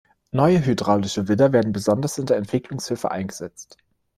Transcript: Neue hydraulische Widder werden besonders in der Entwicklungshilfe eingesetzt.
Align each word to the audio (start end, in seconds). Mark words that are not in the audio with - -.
Neue 0.31 0.65
hydraulische 0.65 1.27
Widder 1.27 1.53
werden 1.53 1.73
besonders 1.73 2.17
in 2.17 2.25
der 2.25 2.37
Entwicklungshilfe 2.37 3.11
eingesetzt. 3.11 3.77